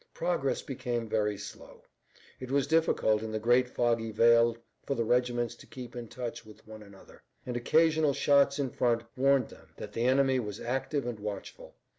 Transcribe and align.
Progress 0.15 0.63
became 0.63 1.07
very 1.07 1.37
slow. 1.37 1.83
It 2.39 2.49
was 2.49 2.65
difficult 2.65 3.21
in 3.21 3.31
the 3.31 3.37
great 3.37 3.69
foggy 3.69 4.09
veil 4.09 4.57
for 4.83 4.95
the 4.95 5.03
regiments 5.03 5.53
to 5.53 5.67
keep 5.67 5.95
in 5.95 6.07
touch 6.07 6.43
with 6.43 6.65
one 6.67 6.81
another, 6.81 7.21
and 7.45 7.55
occasional 7.55 8.13
shots 8.13 8.57
in 8.57 8.71
front 8.71 9.03
warned 9.15 9.49
them 9.49 9.67
that 9.77 9.93
the 9.93 10.05
enemy 10.05 10.39
was 10.39 10.59
active 10.59 11.05
and 11.05 11.19
watchful. 11.19 11.75